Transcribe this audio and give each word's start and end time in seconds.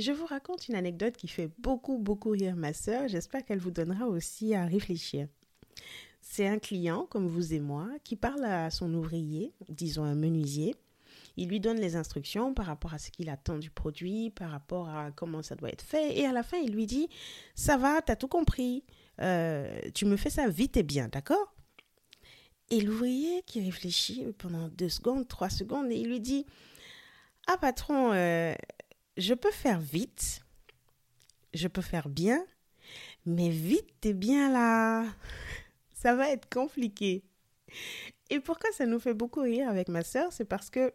Je 0.00 0.12
vous 0.12 0.24
raconte 0.24 0.66
une 0.66 0.76
anecdote 0.76 1.14
qui 1.14 1.28
fait 1.28 1.50
beaucoup, 1.58 1.98
beaucoup 1.98 2.30
rire 2.30 2.56
ma 2.56 2.72
sœur. 2.72 3.06
J'espère 3.06 3.44
qu'elle 3.44 3.58
vous 3.58 3.70
donnera 3.70 4.06
aussi 4.06 4.54
à 4.54 4.64
réfléchir. 4.64 5.28
C'est 6.22 6.46
un 6.46 6.58
client, 6.58 7.06
comme 7.10 7.28
vous 7.28 7.52
et 7.52 7.60
moi, 7.60 7.86
qui 8.02 8.16
parle 8.16 8.46
à 8.46 8.70
son 8.70 8.94
ouvrier, 8.94 9.52
disons 9.68 10.04
un 10.04 10.14
menuisier. 10.14 10.74
Il 11.36 11.50
lui 11.50 11.60
donne 11.60 11.78
les 11.78 11.96
instructions 11.96 12.54
par 12.54 12.64
rapport 12.64 12.94
à 12.94 12.98
ce 12.98 13.10
qu'il 13.10 13.28
attend 13.28 13.58
du 13.58 13.68
produit, 13.68 14.30
par 14.30 14.50
rapport 14.50 14.88
à 14.88 15.10
comment 15.10 15.42
ça 15.42 15.54
doit 15.54 15.68
être 15.68 15.84
fait. 15.84 16.18
Et 16.18 16.24
à 16.24 16.32
la 16.32 16.42
fin, 16.42 16.56
il 16.56 16.72
lui 16.72 16.86
dit, 16.86 17.10
ça 17.54 17.76
va, 17.76 18.00
t'as 18.00 18.16
tout 18.16 18.28
compris. 18.28 18.84
Euh, 19.20 19.80
tu 19.92 20.06
me 20.06 20.16
fais 20.16 20.30
ça 20.30 20.48
vite 20.48 20.78
et 20.78 20.82
bien, 20.82 21.08
d'accord? 21.08 21.54
Et 22.70 22.80
l'ouvrier 22.80 23.42
qui 23.42 23.60
réfléchit 23.62 24.24
pendant 24.38 24.68
deux 24.68 24.88
secondes, 24.88 25.28
trois 25.28 25.50
secondes, 25.50 25.90
et 25.90 25.96
il 25.96 26.08
lui 26.08 26.20
dit, 26.20 26.46
ah 27.48 27.58
patron, 27.58 28.12
euh, 28.12 28.54
je 29.16 29.34
peux 29.34 29.50
faire 29.50 29.80
vite, 29.80 30.42
je 31.54 31.68
peux 31.68 31.82
faire 31.82 32.08
bien, 32.08 32.44
mais 33.26 33.50
vite 33.50 34.04
et 34.04 34.14
bien 34.14 34.52
là 34.52 35.04
ça 35.94 36.14
va 36.14 36.30
être 36.30 36.48
compliqué. 36.48 37.22
Et 38.30 38.40
pourquoi 38.40 38.70
ça 38.72 38.86
nous 38.86 39.00
fait 39.00 39.14
beaucoup 39.14 39.42
rire 39.42 39.68
avec 39.68 39.88
ma 39.88 40.02
sœur, 40.02 40.32
c'est 40.32 40.44
parce 40.44 40.70
que 40.70 40.92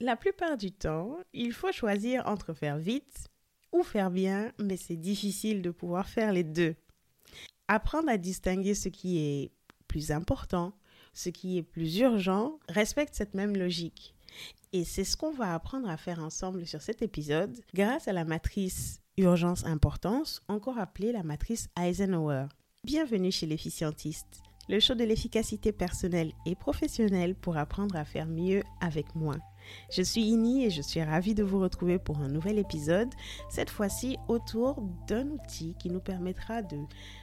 la 0.00 0.16
plupart 0.16 0.56
du 0.56 0.72
temps, 0.72 1.18
il 1.32 1.52
faut 1.52 1.72
choisir 1.72 2.26
entre 2.26 2.52
faire 2.52 2.78
vite 2.78 3.28
ou 3.72 3.82
faire 3.82 4.10
bien, 4.10 4.52
mais 4.58 4.76
c'est 4.76 4.96
difficile 4.96 5.62
de 5.62 5.70
pouvoir 5.70 6.08
faire 6.08 6.32
les 6.32 6.44
deux. 6.44 6.76
Apprendre 7.68 8.10
à 8.10 8.18
distinguer 8.18 8.74
ce 8.74 8.88
qui 8.88 9.18
est 9.18 9.50
plus 9.88 10.10
important, 10.10 10.72
ce 11.12 11.30
qui 11.30 11.58
est 11.58 11.62
plus 11.62 11.98
urgent, 11.98 12.58
respecte 12.68 13.14
cette 13.14 13.34
même 13.34 13.56
logique. 13.56 14.13
Et 14.72 14.84
c'est 14.84 15.04
ce 15.04 15.16
qu'on 15.16 15.32
va 15.32 15.54
apprendre 15.54 15.88
à 15.88 15.96
faire 15.96 16.18
ensemble 16.18 16.66
sur 16.66 16.82
cet 16.82 17.02
épisode 17.02 17.56
grâce 17.74 18.08
à 18.08 18.12
la 18.12 18.24
matrice 18.24 19.00
urgence-importance, 19.16 20.42
encore 20.48 20.78
appelée 20.78 21.12
la 21.12 21.22
matrice 21.22 21.68
Eisenhower. 21.80 22.46
Bienvenue 22.82 23.30
chez 23.30 23.46
l'efficientiste, 23.46 24.42
le 24.68 24.80
show 24.80 24.94
de 24.94 25.04
l'efficacité 25.04 25.72
personnelle 25.72 26.32
et 26.46 26.56
professionnelle 26.56 27.34
pour 27.34 27.56
apprendre 27.56 27.96
à 27.96 28.04
faire 28.04 28.26
mieux 28.26 28.62
avec 28.80 29.14
moins. 29.14 29.38
Je 29.90 30.02
suis 30.02 30.22
Ini 30.22 30.66
et 30.66 30.70
je 30.70 30.82
suis 30.82 31.02
ravie 31.02 31.34
de 31.34 31.42
vous 31.42 31.60
retrouver 31.60 31.98
pour 31.98 32.18
un 32.18 32.28
nouvel 32.28 32.58
épisode, 32.58 33.08
cette 33.48 33.70
fois-ci 33.70 34.18
autour 34.28 34.82
d'un 35.06 35.28
outil 35.28 35.74
qui 35.78 35.90
nous 35.90 36.00
permettra 36.00 36.62
de 36.62 36.78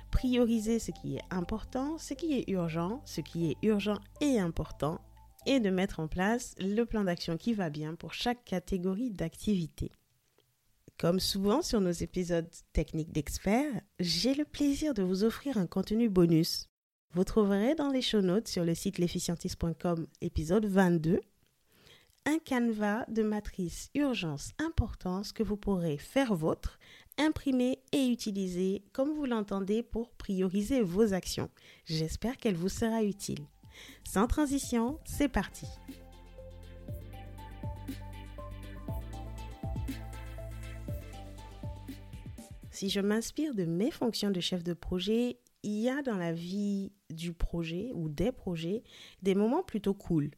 prioriser 0.10 0.80
ce 0.80 0.92
qui 0.92 1.18
est 1.18 1.24
important, 1.30 1.98
ce 1.98 2.14
qui 2.14 2.34
est 2.34 2.50
urgent, 2.50 3.02
ce 3.06 3.22
qui 3.22 3.52
est 3.52 3.58
urgent 3.62 4.00
et 4.22 4.40
important, 4.40 5.00
et 5.46 5.60
de 5.60 5.70
mettre 5.70 6.00
en 6.00 6.08
place 6.08 6.56
le 6.60 6.84
plan 6.84 7.04
d'action 7.04 7.38
qui 7.38 7.54
va 7.54 7.70
bien 7.70 7.96
pour 7.96 8.14
chaque 8.14 8.44
catégorie 8.44 9.12
d'activité. 9.12 9.92
Comme 10.98 11.20
souvent 11.20 11.62
sur 11.62 11.82
nos 11.82 11.92
épisodes 11.92 12.50
techniques 12.74 13.12
d'experts, 13.12 13.82
j'ai 14.00 14.36
le 14.36 14.46
plaisir 14.46 14.94
de 14.94 15.02
vous 15.02 15.24
offrir 15.24 15.58
un 15.58 15.66
contenu 15.66 16.10
bonus. 16.10 16.70
Vous 17.14 17.24
trouverez 17.24 17.76
dans 17.76 17.90
les 17.90 18.02
show 18.02 18.22
notes 18.22 18.48
sur 18.48 18.64
le 18.64 18.76
site 18.76 19.00
l'efficientiste.com 19.00 20.08
épisode 20.22 20.66
22 20.66 21.20
un 22.26 22.38
canevas 22.38 23.06
de 23.08 23.24
matrice 23.24 23.90
urgence 23.96 24.52
importance 24.60 25.32
que 25.32 25.44
vous 25.44 25.58
pourrez 25.58 25.98
faire 25.98 26.36
vôtre, 26.36 26.78
imprimer 27.18 27.80
et 27.92 28.06
utiliser 28.06 28.84
comme 28.94 29.12
vous 29.14 29.26
l'entendez 29.26 29.82
pour 29.82 30.12
prioriser 30.12 30.82
vos 30.84 31.14
actions. 31.14 31.50
J'espère 31.86 32.38
qu'elle 32.38 32.56
vous 32.56 32.70
sera 32.70 33.04
utile. 33.04 33.48
Sans 34.04 34.28
transition, 34.28 35.00
c'est 35.06 35.30
parti. 35.30 35.66
Si 42.72 42.90
je 42.90 43.00
m'inspire 43.00 43.54
de 43.54 43.66
mes 43.66 43.92
fonctions 43.92 44.32
de 44.32 44.40
chef 44.40 44.64
de 44.64 44.74
projet, 44.74 45.38
il 45.64 45.80
y 45.80 45.90
a 45.90 46.02
dans 46.02 46.18
la 46.18 46.34
vie 46.34 46.92
du 47.12 47.32
projet 47.32 47.92
ou 47.94 48.10
des 48.10 48.32
projets 48.32 48.82
des 49.22 49.36
moments 49.36 49.62
plutôt 49.62 49.94
cool. 49.94 50.32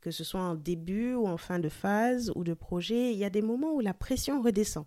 Que 0.00 0.10
ce 0.10 0.22
soit 0.22 0.42
en 0.42 0.54
début 0.54 1.14
ou 1.14 1.26
en 1.26 1.38
fin 1.38 1.58
de 1.58 1.68
phase 1.68 2.30
ou 2.34 2.44
de 2.44 2.54
projet, 2.54 3.12
il 3.12 3.18
y 3.18 3.24
a 3.24 3.30
des 3.30 3.42
moments 3.42 3.72
où 3.72 3.80
la 3.80 3.94
pression 3.94 4.42
redescend. 4.42 4.84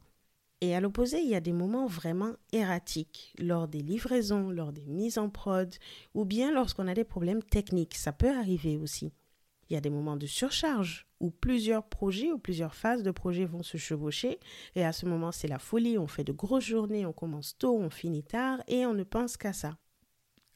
Et 0.63 0.75
à 0.75 0.79
l'opposé, 0.79 1.19
il 1.19 1.27
y 1.27 1.35
a 1.35 1.41
des 1.41 1.53
moments 1.53 1.88
vraiment 1.88 2.33
erratiques, 2.51 3.33
lors 3.39 3.67
des 3.67 3.81
livraisons, 3.81 4.51
lors 4.51 4.72
des 4.72 4.85
mises 4.85 5.17
en 5.17 5.27
prod, 5.27 5.73
ou 6.13 6.23
bien 6.23 6.51
lorsqu'on 6.51 6.88
a 6.88 6.94
des 6.94 7.03
problèmes 7.03 7.41
techniques. 7.41 7.95
Ça 7.95 8.11
peut 8.11 8.29
arriver 8.29 8.77
aussi. 8.77 9.11
Il 9.69 9.73
y 9.73 9.77
a 9.77 9.81
des 9.81 9.89
moments 9.89 10.17
de 10.17 10.27
surcharge 10.27 11.07
où 11.19 11.31
plusieurs 11.31 11.85
projets 11.85 12.31
ou 12.31 12.38
plusieurs 12.38 12.75
phases 12.75 13.01
de 13.01 13.09
projets 13.09 13.45
vont 13.45 13.63
se 13.63 13.77
chevaucher. 13.77 14.39
Et 14.75 14.85
à 14.85 14.91
ce 14.91 15.07
moment, 15.07 15.31
c'est 15.31 15.47
la 15.47 15.59
folie. 15.59 15.97
On 15.97 16.07
fait 16.07 16.23
de 16.23 16.33
grosses 16.33 16.66
journées, 16.66 17.05
on 17.05 17.13
commence 17.13 17.57
tôt, 17.57 17.79
on 17.79 17.89
finit 17.89 18.23
tard 18.23 18.61
et 18.67 18.85
on 18.85 18.93
ne 18.93 19.03
pense 19.03 19.38
qu'à 19.38 19.53
ça. 19.53 19.78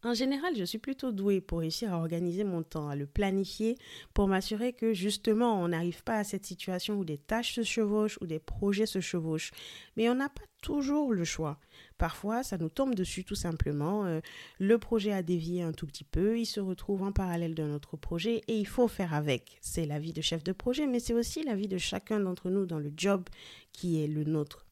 En 0.05 0.13
général, 0.13 0.53
je 0.55 0.63
suis 0.63 0.77
plutôt 0.77 1.11
douée 1.11 1.41
pour 1.41 1.61
réussir 1.61 1.91
à 1.91 1.97
organiser 1.97 2.43
mon 2.43 2.61
temps, 2.61 2.89
à 2.89 2.95
le 2.95 3.07
planifier, 3.07 3.75
pour 4.13 4.27
m'assurer 4.27 4.71
que 4.71 4.93
justement 4.93 5.59
on 5.59 5.69
n'arrive 5.69 6.03
pas 6.03 6.17
à 6.17 6.23
cette 6.23 6.45
situation 6.45 6.99
où 6.99 7.03
des 7.03 7.17
tâches 7.17 7.55
se 7.55 7.63
chevauchent, 7.63 8.19
ou 8.21 8.27
des 8.27 8.37
projets 8.37 8.85
se 8.85 8.99
chevauchent. 9.01 9.49
Mais 9.97 10.07
on 10.07 10.13
n'a 10.13 10.29
pas 10.29 10.43
toujours 10.61 11.11
le 11.11 11.23
choix. 11.23 11.59
Parfois, 11.97 12.43
ça 12.43 12.59
nous 12.59 12.69
tombe 12.69 12.93
dessus 12.93 13.23
tout 13.23 13.33
simplement. 13.33 14.05
Euh, 14.05 14.19
le 14.59 14.77
projet 14.77 15.11
a 15.11 15.23
dévié 15.23 15.63
un 15.63 15.71
tout 15.71 15.87
petit 15.87 16.03
peu, 16.03 16.37
il 16.37 16.45
se 16.45 16.59
retrouve 16.59 17.01
en 17.01 17.11
parallèle 17.11 17.55
d'un 17.55 17.73
autre 17.73 17.97
projet 17.97 18.43
et 18.47 18.59
il 18.59 18.67
faut 18.67 18.87
faire 18.87 19.15
avec. 19.15 19.57
C'est 19.59 19.87
la 19.87 19.97
vie 19.97 20.13
de 20.13 20.21
chef 20.21 20.43
de 20.43 20.51
projet, 20.51 20.85
mais 20.85 20.99
c'est 20.99 21.13
aussi 21.13 21.41
la 21.41 21.55
vie 21.55 21.67
de 21.67 21.79
chacun 21.79 22.19
d'entre 22.19 22.51
nous 22.51 22.67
dans 22.67 22.79
le 22.79 22.93
job 22.95 23.27
qui 23.71 24.03
est 24.03 24.07
le 24.07 24.23
nôtre. 24.23 24.67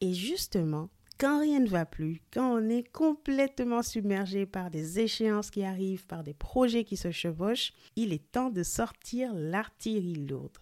Et 0.00 0.12
justement, 0.12 0.90
quand 1.22 1.38
rien 1.38 1.60
ne 1.60 1.68
va 1.68 1.86
plus, 1.86 2.20
quand 2.32 2.58
on 2.58 2.68
est 2.68 2.82
complètement 2.82 3.82
submergé 3.82 4.44
par 4.44 4.72
des 4.72 4.98
échéances 4.98 5.52
qui 5.52 5.62
arrivent, 5.62 6.04
par 6.04 6.24
des 6.24 6.34
projets 6.34 6.82
qui 6.82 6.96
se 6.96 7.12
chevauchent, 7.12 7.72
il 7.94 8.12
est 8.12 8.32
temps 8.32 8.50
de 8.50 8.64
sortir 8.64 9.32
l'artillerie 9.32 10.26
lourde. 10.26 10.58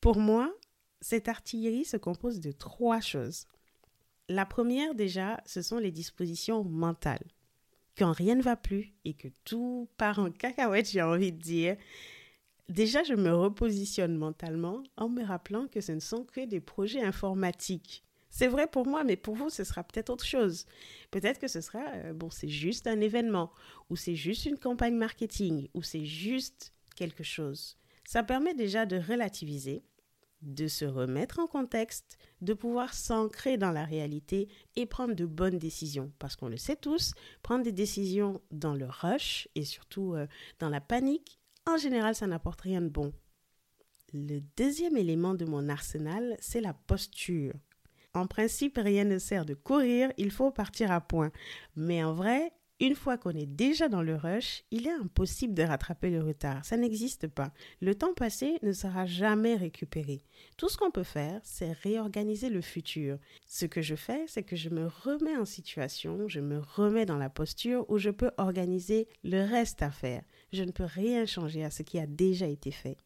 Pour 0.00 0.20
moi, 0.20 0.54
cette 1.00 1.26
artillerie 1.26 1.84
se 1.84 1.96
compose 1.96 2.38
de 2.38 2.52
trois 2.52 3.00
choses. 3.00 3.46
La 4.28 4.46
première 4.46 4.94
déjà, 4.94 5.40
ce 5.46 5.62
sont 5.62 5.78
les 5.78 5.90
dispositions 5.90 6.62
mentales. 6.62 7.26
Quand 7.98 8.12
rien 8.12 8.36
ne 8.36 8.42
va 8.42 8.54
plus 8.54 8.94
et 9.04 9.14
que 9.14 9.28
tout 9.42 9.88
part 9.96 10.20
en 10.20 10.30
cacahuète, 10.30 10.92
j'ai 10.92 11.02
envie 11.02 11.32
de 11.32 11.42
dire, 11.42 11.76
déjà 12.68 13.02
je 13.02 13.14
me 13.14 13.34
repositionne 13.34 14.16
mentalement 14.16 14.84
en 14.96 15.08
me 15.08 15.24
rappelant 15.24 15.66
que 15.66 15.80
ce 15.80 15.90
ne 15.90 15.98
sont 15.98 16.22
que 16.22 16.46
des 16.46 16.60
projets 16.60 17.02
informatiques 17.02 18.04
c'est 18.32 18.48
vrai 18.48 18.66
pour 18.66 18.86
moi, 18.86 19.04
mais 19.04 19.16
pour 19.16 19.34
vous, 19.34 19.50
ce 19.50 19.62
sera 19.62 19.84
peut-être 19.84 20.08
autre 20.08 20.24
chose. 20.24 20.64
Peut-être 21.10 21.38
que 21.38 21.48
ce 21.48 21.60
sera, 21.60 21.84
euh, 21.96 22.14
bon, 22.14 22.30
c'est 22.30 22.48
juste 22.48 22.86
un 22.86 22.98
événement, 22.98 23.52
ou 23.90 23.96
c'est 23.96 24.14
juste 24.14 24.46
une 24.46 24.56
campagne 24.56 24.96
marketing, 24.96 25.68
ou 25.74 25.82
c'est 25.82 26.06
juste 26.06 26.72
quelque 26.96 27.22
chose. 27.22 27.76
Ça 28.04 28.22
permet 28.22 28.54
déjà 28.54 28.86
de 28.86 28.96
relativiser, 28.96 29.84
de 30.40 30.66
se 30.66 30.86
remettre 30.86 31.40
en 31.40 31.46
contexte, 31.46 32.16
de 32.40 32.54
pouvoir 32.54 32.94
s'ancrer 32.94 33.58
dans 33.58 33.70
la 33.70 33.84
réalité 33.84 34.48
et 34.76 34.86
prendre 34.86 35.14
de 35.14 35.26
bonnes 35.26 35.58
décisions. 35.58 36.10
Parce 36.18 36.34
qu'on 36.34 36.48
le 36.48 36.56
sait 36.56 36.76
tous, 36.76 37.12
prendre 37.42 37.64
des 37.64 37.70
décisions 37.70 38.40
dans 38.50 38.74
le 38.74 38.86
rush 38.86 39.46
et 39.56 39.66
surtout 39.66 40.14
euh, 40.14 40.26
dans 40.58 40.70
la 40.70 40.80
panique, 40.80 41.38
en 41.66 41.76
général, 41.76 42.14
ça 42.14 42.26
n'apporte 42.26 42.62
rien 42.62 42.80
de 42.80 42.88
bon. 42.88 43.12
Le 44.14 44.40
deuxième 44.56 44.96
élément 44.96 45.34
de 45.34 45.44
mon 45.44 45.68
arsenal, 45.68 46.34
c'est 46.40 46.62
la 46.62 46.72
posture. 46.72 47.52
En 48.14 48.26
principe, 48.26 48.78
rien 48.78 49.04
ne 49.04 49.18
sert 49.18 49.44
de 49.44 49.54
courir, 49.54 50.12
il 50.18 50.30
faut 50.30 50.50
partir 50.50 50.90
à 50.92 51.00
point. 51.00 51.32
Mais 51.76 52.04
en 52.04 52.12
vrai, 52.12 52.52
une 52.82 52.96
fois 52.96 53.16
qu'on 53.16 53.30
est 53.30 53.46
déjà 53.46 53.88
dans 53.88 54.02
le 54.02 54.16
rush, 54.16 54.64
il 54.72 54.88
est 54.88 54.92
impossible 54.92 55.54
de 55.54 55.62
rattraper 55.62 56.10
le 56.10 56.20
retard. 56.20 56.64
Ça 56.64 56.76
n'existe 56.76 57.28
pas. 57.28 57.52
Le 57.80 57.94
temps 57.94 58.12
passé 58.12 58.58
ne 58.62 58.72
sera 58.72 59.06
jamais 59.06 59.54
récupéré. 59.54 60.24
Tout 60.56 60.68
ce 60.68 60.76
qu'on 60.76 60.90
peut 60.90 61.04
faire, 61.04 61.40
c'est 61.44 61.70
réorganiser 61.70 62.50
le 62.50 62.60
futur. 62.60 63.18
Ce 63.46 63.66
que 63.66 63.82
je 63.82 63.94
fais, 63.94 64.24
c'est 64.26 64.42
que 64.42 64.56
je 64.56 64.68
me 64.68 64.88
remets 64.88 65.36
en 65.36 65.44
situation, 65.44 66.26
je 66.26 66.40
me 66.40 66.58
remets 66.58 67.06
dans 67.06 67.18
la 67.18 67.30
posture 67.30 67.88
où 67.88 67.98
je 67.98 68.10
peux 68.10 68.32
organiser 68.36 69.06
le 69.22 69.48
reste 69.48 69.80
à 69.82 69.92
faire. 69.92 70.22
Je 70.52 70.64
ne 70.64 70.72
peux 70.72 70.84
rien 70.84 71.24
changer 71.24 71.64
à 71.64 71.70
ce 71.70 71.84
qui 71.84 72.00
a 72.00 72.06
déjà 72.06 72.48
été 72.48 72.72
fait. 72.72 72.96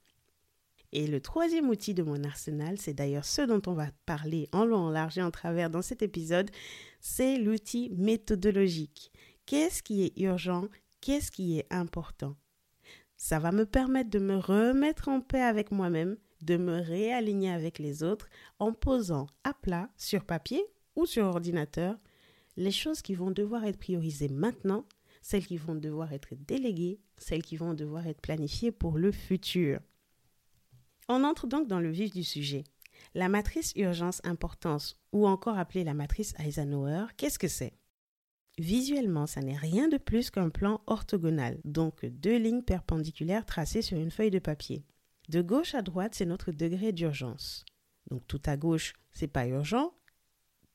Et 0.98 1.06
le 1.06 1.20
troisième 1.20 1.68
outil 1.68 1.92
de 1.92 2.02
mon 2.02 2.24
arsenal, 2.24 2.78
c'est 2.78 2.94
d'ailleurs 2.94 3.26
ce 3.26 3.42
dont 3.42 3.60
on 3.66 3.74
va 3.74 3.88
parler 4.06 4.48
en 4.52 4.64
long, 4.64 4.78
en 4.78 4.90
large 4.90 5.18
et 5.18 5.22
en 5.22 5.30
travers 5.30 5.68
dans 5.68 5.82
cet 5.82 6.00
épisode, 6.00 6.50
c'est 7.00 7.36
l'outil 7.36 7.90
méthodologique. 7.90 9.12
Qu'est-ce 9.44 9.82
qui 9.82 10.04
est 10.04 10.18
urgent? 10.18 10.68
Qu'est-ce 11.02 11.30
qui 11.30 11.58
est 11.58 11.66
important? 11.70 12.34
Ça 13.14 13.38
va 13.38 13.52
me 13.52 13.66
permettre 13.66 14.08
de 14.08 14.18
me 14.18 14.36
remettre 14.36 15.08
en 15.08 15.20
paix 15.20 15.42
avec 15.42 15.70
moi-même, 15.70 16.16
de 16.40 16.56
me 16.56 16.80
réaligner 16.80 17.50
avec 17.50 17.78
les 17.78 18.02
autres 18.02 18.30
en 18.58 18.72
posant 18.72 19.26
à 19.44 19.52
plat 19.52 19.90
sur 19.98 20.24
papier 20.24 20.64
ou 20.94 21.04
sur 21.04 21.26
ordinateur 21.26 21.98
les 22.56 22.70
choses 22.70 23.02
qui 23.02 23.14
vont 23.14 23.32
devoir 23.32 23.66
être 23.66 23.78
priorisées 23.78 24.30
maintenant, 24.30 24.86
celles 25.20 25.46
qui 25.46 25.58
vont 25.58 25.74
devoir 25.74 26.14
être 26.14 26.34
déléguées, 26.46 27.00
celles 27.18 27.42
qui 27.42 27.58
vont 27.58 27.74
devoir 27.74 28.06
être 28.06 28.22
planifiées 28.22 28.72
pour 28.72 28.96
le 28.96 29.12
futur. 29.12 29.80
On 31.08 31.22
entre 31.22 31.46
donc 31.46 31.68
dans 31.68 31.80
le 31.80 31.90
vif 31.90 32.12
du 32.12 32.24
sujet. 32.24 32.64
La 33.14 33.28
matrice 33.28 33.72
urgence-importance, 33.76 34.98
ou 35.12 35.26
encore 35.26 35.58
appelée 35.58 35.84
la 35.84 35.94
matrice 35.94 36.34
Eisenhower, 36.38 37.06
qu'est-ce 37.16 37.38
que 37.38 37.48
c'est? 37.48 37.74
Visuellement, 38.58 39.26
ça 39.26 39.40
n'est 39.40 39.56
rien 39.56 39.88
de 39.88 39.98
plus 39.98 40.30
qu'un 40.30 40.48
plan 40.48 40.80
orthogonal, 40.86 41.60
donc 41.64 42.04
deux 42.06 42.38
lignes 42.38 42.62
perpendiculaires 42.62 43.46
tracées 43.46 43.82
sur 43.82 43.98
une 43.98 44.10
feuille 44.10 44.30
de 44.30 44.38
papier. 44.38 44.84
De 45.28 45.42
gauche 45.42 45.74
à 45.74 45.82
droite, 45.82 46.14
c'est 46.14 46.24
notre 46.24 46.52
degré 46.52 46.92
d'urgence. 46.92 47.64
Donc 48.10 48.26
tout 48.26 48.42
à 48.46 48.56
gauche, 48.56 48.94
c'est 49.12 49.28
pas 49.28 49.46
urgent, 49.46 49.92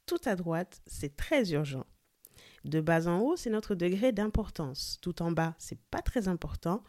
tout 0.05 0.21
à 0.25 0.35
droite, 0.35 0.81
c'est 0.85 1.15
très 1.15 1.51
urgent. 1.51 1.85
De 2.65 2.79
bas 2.79 3.07
en 3.07 3.19
haut, 3.19 3.35
c'est 3.35 3.49
notre 3.49 3.75
degré 3.75 4.11
d'importance. 4.11 4.97
Tout 5.01 5.21
en 5.21 5.31
bas, 5.31 5.55
c'est 5.57 5.79
pas 5.89 6.01
très 6.01 6.27
important 6.27 6.83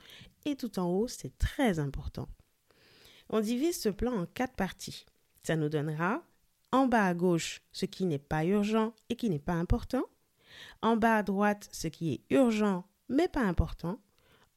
et 0.45 0.57
tout 0.57 0.79
en 0.79 0.87
haut, 0.87 1.09
c'est 1.09 1.37
très 1.39 1.79
important. 1.79 2.29
On 3.33 3.41
divise 3.41 3.81
ce 3.81 3.89
plan 3.89 4.13
en 4.13 4.27
quatre 4.27 4.55
parties. 4.55 5.07
Ça 5.43 5.57
nous 5.57 5.69
donnera 5.69 6.23
en 6.71 6.87
bas 6.87 7.07
à 7.07 7.15
gauche 7.15 7.63
ce 7.73 7.87
qui 7.87 8.05
n'est 8.05 8.19
pas 8.19 8.45
urgent 8.45 8.95
et 9.09 9.17
qui 9.17 9.29
n'est 9.29 9.39
pas 9.39 9.55
important, 9.55 10.05
en 10.81 10.97
bas 10.97 11.17
à 11.17 11.23
droite 11.23 11.69
ce 11.73 11.89
qui 11.89 12.13
est 12.13 12.21
urgent 12.31 12.87
mais 13.09 13.29
pas 13.29 13.43
important, 13.43 14.01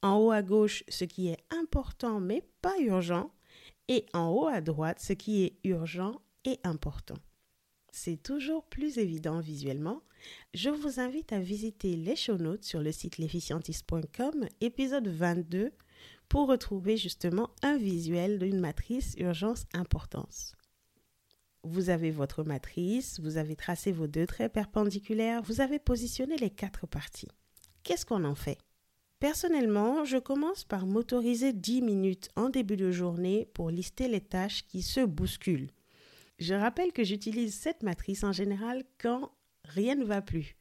en 0.01 0.17
haut 0.17 0.31
à 0.31 0.41
gauche 0.41 0.83
ce 0.87 1.03
qui 1.03 1.27
est 1.27 1.37
important 1.51 2.19
mais 2.19 2.43
pas 2.61 2.77
urgent, 2.79 3.31
et 3.87 4.05
en 4.13 4.29
haut 4.29 4.47
à 4.47 4.61
droite 4.61 4.99
ce 4.99 5.13
qui 5.13 5.43
est 5.43 5.57
urgent 5.63 6.21
et 6.45 6.59
important. 6.63 7.17
C'est 7.91 8.21
toujours 8.21 8.65
plus 8.65 8.97
évident 8.97 9.39
visuellement. 9.39 10.01
Je 10.53 10.69
vous 10.69 10.99
invite 10.99 11.33
à 11.33 11.39
visiter 11.39 11.95
les 11.95 12.15
show 12.15 12.37
notes 12.37 12.63
sur 12.63 12.81
le 12.81 12.91
site 12.91 13.17
l'efficientiste.com, 13.17 14.47
épisode 14.61 15.07
22, 15.07 15.71
pour 16.29 16.47
retrouver 16.47 16.97
justement 16.97 17.49
un 17.61 17.77
visuel 17.77 18.39
d'une 18.39 18.59
matrice 18.59 19.15
urgence-importance. 19.17 20.53
Vous 21.63 21.89
avez 21.89 22.11
votre 22.11 22.43
matrice, 22.43 23.19
vous 23.19 23.37
avez 23.37 23.55
tracé 23.55 23.91
vos 23.91 24.07
deux 24.07 24.27
traits 24.27 24.53
perpendiculaires, 24.53 25.41
vous 25.41 25.61
avez 25.61 25.79
positionné 25.79 26.37
les 26.37 26.51
quatre 26.51 26.85
parties. 26.85 27.29
Qu'est-ce 27.83 28.05
qu'on 28.05 28.23
en 28.23 28.35
fait? 28.35 28.59
Personnellement, 29.19 30.05
je 30.05 30.17
commence 30.17 30.63
par 30.63 30.85
m'autoriser 30.85 31.53
10 31.53 31.81
minutes 31.81 32.29
en 32.35 32.49
début 32.49 32.77
de 32.77 32.91
journée 32.91 33.47
pour 33.53 33.71
lister 33.71 34.07
les 34.07 34.21
tâches 34.21 34.67
qui 34.67 34.81
se 34.83 34.99
bousculent. 34.99 35.71
Je 36.37 36.53
rappelle 36.53 36.91
que 36.91 37.03
j'utilise 37.03 37.55
cette 37.55 37.81
matrice 37.81 38.23
en 38.23 38.33
général 38.33 38.83
quand 38.99 39.31
rien 39.63 39.95
ne 39.95 40.03
va 40.03 40.21
plus, 40.21 40.55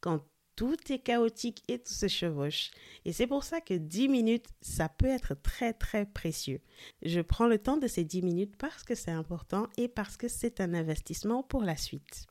quand 0.00 0.22
tout 0.56 0.76
est 0.90 0.98
chaotique 0.98 1.62
et 1.68 1.78
tout 1.78 1.92
se 1.92 2.08
chevauche. 2.08 2.70
Et 3.04 3.12
c'est 3.12 3.26
pour 3.26 3.44
ça 3.44 3.60
que 3.60 3.74
10 3.74 4.08
minutes, 4.08 4.46
ça 4.62 4.88
peut 4.88 5.06
être 5.06 5.34
très 5.34 5.74
très 5.74 6.06
précieux. 6.06 6.60
Je 7.02 7.20
prends 7.20 7.46
le 7.46 7.58
temps 7.58 7.76
de 7.76 7.86
ces 7.86 8.04
10 8.04 8.22
minutes 8.22 8.56
parce 8.56 8.82
que 8.82 8.94
c'est 8.94 9.10
important 9.10 9.68
et 9.76 9.86
parce 9.86 10.16
que 10.16 10.28
c'est 10.28 10.60
un 10.60 10.74
investissement 10.74 11.42
pour 11.42 11.62
la 11.62 11.76
suite. 11.76 12.26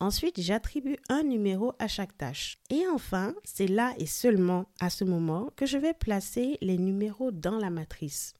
Ensuite, 0.00 0.40
j'attribue 0.40 0.96
un 1.08 1.22
numéro 1.22 1.74
à 1.78 1.86
chaque 1.86 2.18
tâche. 2.18 2.58
Et 2.70 2.88
enfin, 2.88 3.34
c'est 3.44 3.68
là 3.68 3.94
et 3.98 4.06
seulement 4.06 4.66
à 4.80 4.90
ce 4.90 5.04
moment 5.04 5.50
que 5.54 5.64
je 5.64 5.78
vais 5.78 5.94
placer 5.94 6.58
les 6.60 6.76
numéros 6.76 7.30
dans 7.30 7.56
la 7.56 7.70
matrice. 7.70 8.34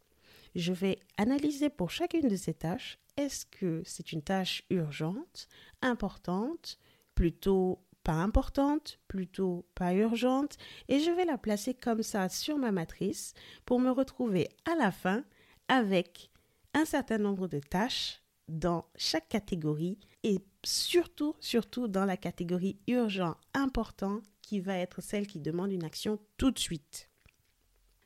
Je 0.56 0.72
vais 0.72 0.98
analyser 1.16 1.70
pour 1.70 1.92
chacune 1.92 2.26
de 2.26 2.34
ces 2.34 2.52
tâches, 2.52 2.98
est-ce 3.16 3.46
que 3.46 3.82
c'est 3.84 4.10
une 4.12 4.22
tâche 4.22 4.64
urgente, 4.70 5.46
importante, 5.82 6.78
plutôt 7.14 7.78
pas 8.02 8.14
importante, 8.14 8.98
plutôt 9.08 9.66
pas 9.74 9.94
urgente, 9.94 10.56
et 10.88 11.00
je 11.00 11.10
vais 11.10 11.24
la 11.24 11.38
placer 11.38 11.74
comme 11.74 12.02
ça 12.02 12.28
sur 12.28 12.58
ma 12.58 12.72
matrice 12.72 13.34
pour 13.64 13.80
me 13.80 13.90
retrouver 13.90 14.48
à 14.70 14.74
la 14.74 14.90
fin 14.90 15.24
avec 15.68 16.30
un 16.74 16.84
certain 16.84 17.18
nombre 17.18 17.48
de 17.48 17.58
tâches 17.58 18.22
dans 18.48 18.86
chaque 18.96 19.28
catégorie 19.28 19.98
et 20.22 20.38
surtout, 20.64 21.34
surtout 21.40 21.88
dans 21.88 22.04
la 22.04 22.16
catégorie 22.16 22.78
urgent, 22.86 23.36
important, 23.54 24.20
qui 24.42 24.60
va 24.60 24.76
être 24.76 25.00
celle 25.00 25.26
qui 25.26 25.40
demande 25.40 25.72
une 25.72 25.84
action 25.84 26.18
tout 26.36 26.50
de 26.50 26.58
suite. 26.58 27.08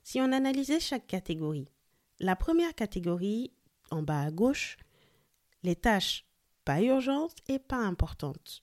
Si 0.02 0.20
on 0.20 0.32
analysait 0.32 0.80
chaque 0.80 1.06
catégorie, 1.06 1.68
la 2.20 2.36
première 2.36 2.74
catégorie, 2.74 3.52
en 3.90 4.02
bas 4.02 4.22
à 4.22 4.30
gauche, 4.30 4.76
les 5.62 5.76
tâches 5.76 6.26
pas 6.64 6.82
urgentes 6.82 7.34
et 7.48 7.58
pas 7.58 7.78
importantes. 7.78 8.62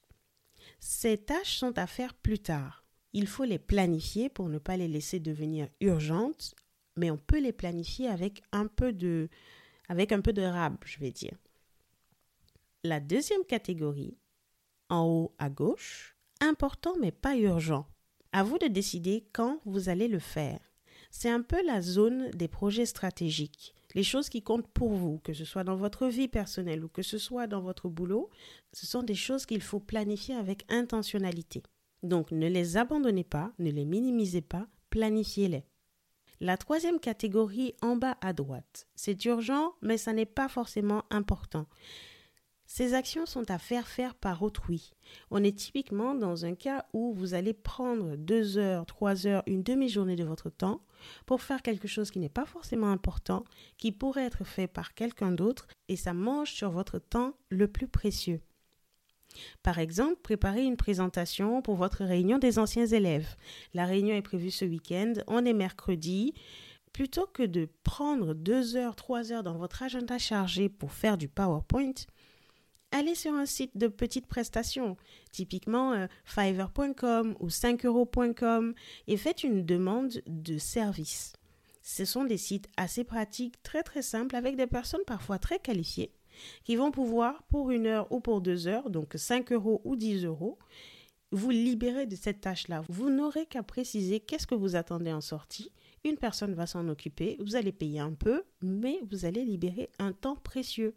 Ces 0.80 1.18
tâches 1.18 1.58
sont 1.58 1.78
à 1.78 1.88
faire 1.88 2.14
plus 2.14 2.40
tard. 2.40 2.86
Il 3.14 3.28
faut 3.28 3.44
les 3.44 3.60
planifier 3.60 4.30
pour 4.30 4.50
ne 4.50 4.58
pas 4.58 4.78
les 4.78 4.88
laisser 4.88 5.20
devenir 5.20 5.68
urgentes, 5.82 6.56
mais 6.98 7.12
on 7.12 7.18
peut 7.18 7.40
les 7.40 7.52
planifier 7.52 8.08
avec 8.08 8.42
un 8.52 8.68
peu 8.68 8.92
de, 8.92 9.30
avec 9.88 10.12
rab, 10.12 10.78
je 10.86 11.00
vais 11.00 11.12
dire. 11.12 11.38
La 12.84 13.00
deuxième 13.00 13.46
catégorie, 13.46 14.18
en 14.90 15.06
haut 15.06 15.36
à 15.38 15.50
gauche, 15.50 16.16
important 16.42 16.96
mais 17.00 17.12
pas 17.12 17.38
urgent. 17.38 17.88
À 18.32 18.44
vous 18.44 18.58
de 18.58 18.68
décider 18.68 19.28
quand 19.32 19.60
vous 19.66 19.90
allez 19.90 20.08
le 20.08 20.20
faire. 20.20 20.60
C'est 21.12 21.30
un 21.30 21.42
peu 21.42 21.64
la 21.66 21.82
zone 21.82 22.32
des 22.32 22.48
projets 22.48 22.88
stratégiques 22.88 23.76
les 23.96 24.04
choses 24.04 24.30
qui 24.30 24.42
comptent 24.42 24.68
pour 24.68 24.94
vous, 24.94 25.20
que 25.20 25.34
ce 25.34 25.46
soit 25.46 25.64
dans 25.64 25.76
votre 25.76 26.08
vie 26.08 26.28
personnelle 26.28 26.84
ou 26.84 26.90
que 26.90 27.02
ce 27.02 27.18
soit 27.18 27.48
dans 27.48 27.62
votre 27.62 27.90
boulot, 27.90 28.30
ce 28.72 28.86
sont 28.86 29.04
des 29.04 29.16
choses 29.16 29.46
qu'il 29.46 29.62
faut 29.62 29.80
planifier 29.80 30.36
avec 30.36 30.66
intentionnalité. 30.70 31.64
Donc 32.02 32.32
ne 32.32 32.48
les 32.48 32.78
abandonnez 32.78 33.24
pas, 33.24 33.54
ne 33.60 33.72
les 33.72 33.86
minimisez 33.86 34.42
pas, 34.42 34.68
planifiez-les. 34.90 35.66
La 36.40 36.58
troisième 36.58 37.00
catégorie 37.00 37.74
en 37.82 37.96
bas 37.96 38.18
à 38.22 38.34
droite, 38.34 38.88
c'est 38.96 39.24
urgent, 39.26 39.74
mais 39.82 39.98
ça 39.98 40.12
n'est 40.12 40.26
pas 40.26 40.50
forcément 40.50 41.04
important. 41.10 41.68
Ces 42.66 42.94
actions 42.94 43.26
sont 43.26 43.52
à 43.52 43.60
faire 43.60 43.88
faire 43.88 44.16
par 44.16 44.42
autrui. 44.42 44.94
On 45.32 45.44
est 45.44 45.58
typiquement 45.58 46.16
dans 46.16 46.46
un 46.46 46.56
cas 46.56 46.86
où 46.94 47.14
vous 47.14 47.34
allez 47.34 47.54
prendre 47.54 48.16
deux 48.16 48.58
heures, 48.58 48.86
trois 48.86 49.28
heures, 49.28 49.44
une 49.48 49.64
demi-journée 49.64 50.16
de 50.16 50.24
votre 50.24 50.50
temps 50.50 50.82
pour 51.26 51.42
faire 51.42 51.62
quelque 51.62 51.88
chose 51.88 52.10
qui 52.10 52.20
n'est 52.20 52.30
pas 52.30 52.46
forcément 52.46 52.90
important, 52.90 53.44
qui 53.78 53.92
pourrait 53.92 54.26
être 54.26 54.44
fait 54.44 54.68
par 54.68 54.94
quelqu'un 54.94 55.32
d'autre, 55.32 55.68
et 55.90 55.96
ça 55.96 56.14
mange 56.14 56.52
sur 56.52 56.72
votre 56.72 57.00
temps 57.00 57.34
le 57.50 57.68
plus 57.68 57.88
précieux. 57.88 58.42
Par 59.62 59.80
exemple, 59.80 60.18
préparer 60.22 60.64
une 60.64 60.78
présentation 60.78 61.62
pour 61.62 61.76
votre 61.76 62.04
réunion 62.04 62.38
des 62.38 62.60
anciens 62.60 62.86
élèves. 62.86 63.36
La 63.74 63.86
réunion 63.86 64.16
est 64.16 64.22
prévue 64.22 64.52
ce 64.52 64.66
week-end, 64.66 65.14
on 65.28 65.46
est 65.46 65.54
mercredi. 65.54 66.34
Plutôt 66.92 67.26
que 67.26 67.42
de 67.42 67.68
prendre 67.84 68.36
deux 68.36 68.76
heures, 68.76 68.96
trois 68.96 69.32
heures 69.32 69.42
dans 69.42 69.58
votre 69.58 69.82
agenda 69.82 70.20
chargé 70.20 70.70
pour 70.70 70.92
faire 70.92 71.18
du 71.18 71.28
PowerPoint, 71.28 71.94
allez 72.94 73.16
sur 73.16 73.34
un 73.34 73.46
site 73.46 73.76
de 73.76 73.88
petites 73.88 74.28
prestations, 74.28 74.96
typiquement 75.32 75.94
euh, 75.94 76.08
fiverr.com 76.24 77.36
ou 77.40 77.50
5euros.com, 77.50 78.74
et 79.08 79.18
faites 79.18 79.44
une 79.44 79.66
demande 79.66 80.22
de 80.28 80.58
service. 80.58 81.34
Ce 81.82 82.06
sont 82.06 82.24
des 82.24 82.38
sites 82.38 82.70
assez 82.78 83.04
pratiques, 83.04 83.62
très 83.64 83.84
très 83.84 84.02
simples, 84.02 84.36
avec 84.36 84.56
des 84.56 84.68
personnes 84.68 85.04
parfois 85.06 85.40
très 85.40 85.60
qualifiées, 85.60 86.14
qui 86.64 86.78
vont 86.78 86.92
pouvoir, 86.92 87.44
pour 87.50 87.72
une 87.72 87.88
heure 87.88 88.10
ou 88.12 88.22
pour 88.22 88.40
deux 88.40 88.68
heures, 88.68 88.90
donc 88.90 89.14
5 89.16 89.52
euros 89.52 89.82
ou 89.84 89.96
10 89.98 90.24
euros, 90.26 90.58
vous 91.32 91.50
libérer 91.50 92.06
de 92.06 92.16
cette 92.16 92.42
tâche-là. 92.42 92.84
Vous 92.90 93.10
n'aurez 93.10 93.48
qu'à 93.48 93.64
préciser 93.64 94.20
qu'est-ce 94.20 94.48
que 94.48 94.56
vous 94.56 94.76
attendez 94.76 95.12
en 95.12 95.22
sortie. 95.22 95.72
Une 96.06 96.18
personne 96.18 96.54
va 96.54 96.68
s'en 96.68 96.88
occuper, 96.90 97.38
vous 97.40 97.56
allez 97.56 97.72
payer 97.72 98.00
un 98.00 98.14
peu, 98.14 98.44
mais 98.62 99.00
vous 99.10 99.26
allez 99.26 99.44
libérer 99.44 99.90
un 100.00 100.12
temps 100.14 100.36
précieux. 100.36 100.96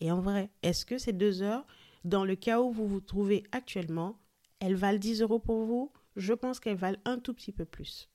Et 0.00 0.10
en 0.10 0.20
vrai, 0.20 0.50
est-ce 0.62 0.84
que 0.84 0.98
ces 0.98 1.12
deux 1.12 1.42
heures, 1.42 1.66
dans 2.04 2.24
le 2.24 2.36
cas 2.36 2.60
où 2.60 2.70
vous 2.70 2.86
vous 2.86 3.00
trouvez 3.00 3.44
actuellement, 3.52 4.18
elles 4.60 4.74
valent 4.74 4.98
10 4.98 5.22
euros 5.22 5.38
pour 5.38 5.64
vous? 5.64 5.92
Je 6.16 6.32
pense 6.32 6.60
qu'elles 6.60 6.76
valent 6.76 7.00
un 7.04 7.18
tout 7.18 7.34
petit 7.34 7.52
peu 7.52 7.64
plus. 7.64 8.08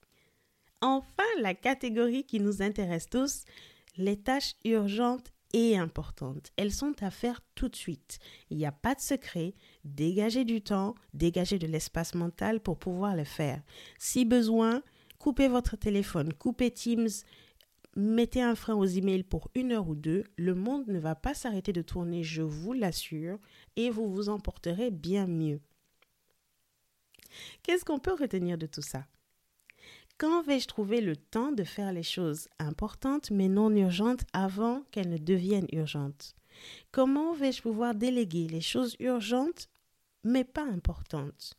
Enfin, 0.81 1.23
la 1.39 1.53
catégorie 1.53 2.23
qui 2.23 2.39
nous 2.39 2.61
intéresse 2.61 3.07
tous, 3.07 3.43
les 3.97 4.17
tâches 4.17 4.55
urgentes 4.65 5.31
et 5.53 5.77
importantes. 5.77 6.51
Elles 6.55 6.71
sont 6.71 6.95
à 7.01 7.11
faire 7.11 7.41
tout 7.55 7.69
de 7.69 7.75
suite. 7.75 8.19
Il 8.49 8.57
n'y 8.57 8.65
a 8.65 8.71
pas 8.71 8.95
de 8.95 9.01
secret. 9.01 9.53
Dégagez 9.83 10.45
du 10.45 10.61
temps, 10.61 10.95
dégagez 11.13 11.59
de 11.59 11.67
l'espace 11.67 12.15
mental 12.15 12.61
pour 12.61 12.79
pouvoir 12.79 13.15
le 13.15 13.25
faire. 13.25 13.61
Si 13.99 14.25
besoin, 14.25 14.81
coupez 15.19 15.47
votre 15.47 15.75
téléphone, 15.75 16.33
coupez 16.33 16.71
Teams, 16.71 17.09
mettez 17.95 18.41
un 18.41 18.55
frein 18.55 18.75
aux 18.75 18.85
emails 18.85 19.23
pour 19.23 19.49
une 19.55 19.71
heure 19.71 19.89
ou 19.89 19.95
deux, 19.95 20.23
le 20.37 20.55
monde 20.55 20.87
ne 20.87 20.99
va 20.99 21.15
pas 21.15 21.33
s'arrêter 21.33 21.73
de 21.73 21.81
tourner, 21.81 22.23
je 22.23 22.41
vous 22.41 22.73
l'assure, 22.73 23.39
et 23.75 23.89
vous 23.89 24.11
vous 24.11 24.29
en 24.29 24.39
porterez 24.39 24.91
bien 24.91 25.27
mieux. 25.27 25.59
Qu'est-ce 27.63 27.85
qu'on 27.85 27.99
peut 27.99 28.13
retenir 28.13 28.57
de 28.57 28.65
tout 28.65 28.81
ça? 28.81 29.05
Quand 30.17 30.43
vais-je 30.43 30.67
trouver 30.67 31.01
le 31.01 31.15
temps 31.15 31.51
de 31.51 31.63
faire 31.63 31.91
les 31.91 32.03
choses 32.03 32.47
importantes 32.59 33.31
mais 33.31 33.47
non 33.47 33.71
urgentes 33.71 34.23
avant 34.33 34.83
qu'elles 34.91 35.09
ne 35.09 35.17
deviennent 35.17 35.67
urgentes? 35.71 36.35
Comment 36.91 37.33
vais-je 37.33 37.61
pouvoir 37.61 37.95
déléguer 37.95 38.47
les 38.47 38.61
choses 38.61 38.95
urgentes 38.99 39.67
mais 40.23 40.43
pas 40.43 40.65
importantes? 40.65 41.55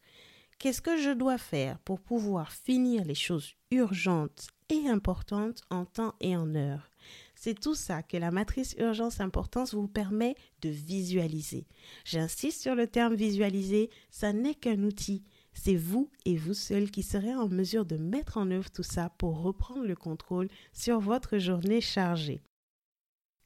Qu'est-ce 0.59 0.81
que 0.81 0.97
je 0.97 1.11
dois 1.11 1.39
faire 1.39 1.81
pour 1.81 2.01
pouvoir 2.01 2.53
finir 2.53 3.05
les 3.05 3.17
choses 3.17 3.55
urgentes 3.73 4.47
et 4.73 4.88
importantes 4.88 5.62
en 5.71 5.85
temps 5.85 6.14
et 6.21 6.35
en 6.35 6.55
heure 6.55 6.91
C'est 7.35 7.61
tout 7.61 7.75
ça 7.75 8.02
que 8.02 8.17
la 8.17 8.31
matrice 8.31 8.75
urgence-importance 8.79 9.75
vous 9.75 9.87
permet 9.87 10.35
de 10.62 10.71
visualiser. 10.71 11.67
J'insiste 12.05 12.62
sur 12.62 12.75
le 12.75 12.87
terme 12.87 13.14
visualiser, 13.14 13.91
ça 14.11 14.33
n'est 14.33 14.55
qu'un 14.55 14.83
outil. 14.83 15.25
C'est 15.52 15.76
vous 15.76 16.11
et 16.25 16.37
vous 16.37 16.55
seul 16.55 16.91
qui 16.91 17.02
serez 17.02 17.35
en 17.35 17.49
mesure 17.49 17.85
de 17.85 17.99
mettre 17.99 18.38
en 18.38 18.50
œuvre 18.50 18.71
tout 18.71 18.83
ça 18.83 19.11
pour 19.19 19.43
reprendre 19.43 19.85
le 19.85 19.97
contrôle 19.97 20.49
sur 20.73 21.00
votre 21.00 21.37
journée 21.37 21.83
chargée. 21.83 22.43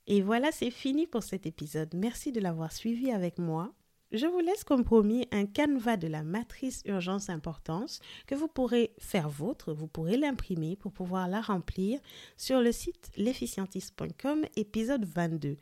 Et 0.07 0.23
voilà, 0.23 0.53
c'est 0.53 0.71
fini 0.71 1.09
pour 1.09 1.25
cet 1.25 1.47
épisode. 1.47 1.93
Merci 1.95 2.31
de 2.31 2.41
l'avoir 2.41 2.73
suivi 2.73 3.11
avec 3.11 3.39
moi. 3.39 3.75
Je 4.13 4.27
vous 4.27 4.39
laisse 4.39 4.63
comme 4.63 4.85
promis 4.85 5.27
un 5.33 5.47
canevas 5.47 5.97
de 5.97 6.07
la 6.07 6.23
matrice 6.23 6.83
urgence-importance 6.85 7.99
que 8.29 8.37
vous 8.37 8.47
pourrez 8.47 8.95
faire 8.99 9.29
vôtre, 9.29 9.73
vous 9.73 9.89
pourrez 9.89 10.17
l'imprimer 10.17 10.77
pour 10.77 10.93
pouvoir 10.93 11.27
la 11.27 11.41
remplir 11.41 11.99
sur 12.37 12.61
le 12.61 12.71
site 12.71 13.11
l'efficientiste.com 13.17 14.45
épisode 14.55 15.05
22. 15.05 15.57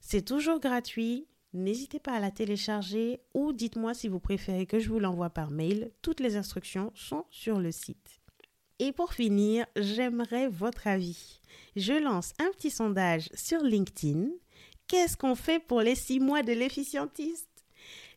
C'est 0.00 0.26
toujours 0.26 0.60
gratuit, 0.60 1.26
n'hésitez 1.54 1.98
pas 1.98 2.12
à 2.12 2.20
la 2.20 2.30
télécharger 2.30 3.20
ou 3.32 3.54
dites-moi 3.54 3.94
si 3.94 4.08
vous 4.08 4.20
préférez 4.20 4.66
que 4.66 4.78
je 4.78 4.90
vous 4.90 4.98
l'envoie 4.98 5.30
par 5.30 5.50
mail. 5.50 5.90
Toutes 6.02 6.20
les 6.20 6.36
instructions 6.36 6.92
sont 6.94 7.24
sur 7.30 7.60
le 7.60 7.72
site. 7.72 8.20
Et 8.78 8.92
pour 8.92 9.14
finir, 9.14 9.64
j'aimerais 9.74 10.48
votre 10.48 10.86
avis. 10.86 11.40
Je 11.76 11.94
lance 11.94 12.34
un 12.38 12.50
petit 12.50 12.70
sondage 12.70 13.30
sur 13.32 13.62
LinkedIn. 13.62 14.28
Qu'est-ce 14.86 15.16
qu'on 15.16 15.34
fait 15.34 15.60
pour 15.60 15.80
les 15.80 15.94
six 15.94 16.20
mois 16.20 16.42
de 16.42 16.52
l'efficientiste? 16.52 17.55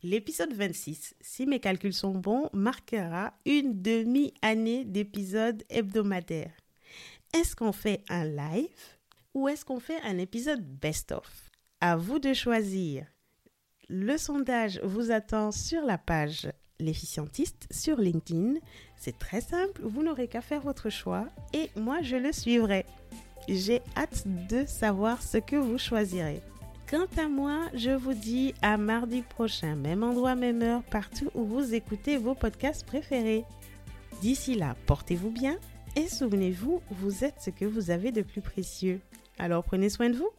L'épisode 0.02 0.54
26, 0.54 1.14
si 1.20 1.46
mes 1.46 1.60
calculs 1.60 1.94
sont 1.94 2.14
bons, 2.14 2.50
marquera 2.54 3.34
une 3.46 3.82
demi-année 3.82 4.86
d'épisodes 4.86 5.62
hebdomadaires. 5.70 6.54
Est-ce 7.34 7.54
qu'on 7.54 7.74
fait 7.74 8.06
un 8.08 8.24
live 8.24 8.70
ou 9.34 9.50
est-ce 9.50 9.66
qu'on 9.66 9.82
fait 9.82 10.00
un 10.04 10.18
épisode 10.18 10.64
best-of? 10.64 11.52
À 11.82 11.98
vous 11.98 12.20
de 12.20 12.34
choisir. 12.34 13.08
Le 13.90 14.18
sondage 14.18 14.80
vous 14.84 15.12
attend 15.12 15.52
sur 15.52 15.82
la 15.82 15.98
page 15.98 16.50
L'efficientiste 16.80 17.68
sur 17.70 18.00
LinkedIn. 18.00 18.54
C'est 18.96 19.20
très 19.20 19.42
simple, 19.42 19.82
vous 19.84 20.02
n'aurez 20.02 20.30
qu'à 20.30 20.40
faire 20.40 20.62
votre 20.62 20.90
choix 20.90 21.28
et 21.52 21.70
moi 21.76 22.02
je 22.02 22.16
le 22.16 22.32
suivrai. 22.32 22.86
J'ai 23.50 23.82
hâte 23.98 24.24
de 24.48 24.66
savoir 24.66 25.22
ce 25.22 25.40
que 25.40 25.58
vous 25.58 25.78
choisirez. 25.78 26.42
Quant 26.90 27.06
à 27.18 27.28
moi, 27.28 27.70
je 27.76 27.92
vous 27.92 28.16
dis 28.16 28.56
à 28.64 28.76
mardi 28.76 29.22
prochain, 29.22 29.76
même 29.76 30.02
endroit, 30.02 30.34
même 30.34 30.64
heure, 30.64 30.82
partout 30.82 31.30
où 31.36 31.46
vous 31.46 31.76
écoutez 31.76 32.18
vos 32.18 32.34
podcasts 32.34 32.84
préférés. 32.84 33.46
D'ici 34.22 34.56
là, 34.56 34.76
portez-vous 34.88 35.30
bien 35.30 35.60
et 35.96 36.08
souvenez-vous, 36.08 36.82
vous 36.90 37.24
êtes 37.24 37.42
ce 37.42 37.52
que 37.52 37.66
vous 37.66 37.92
avez 37.92 38.12
de 38.12 38.24
plus 38.24 38.42
précieux. 38.42 39.02
Alors 39.38 39.64
prenez 39.64 39.90
soin 39.90 40.10
de 40.10 40.16
vous. 40.16 40.32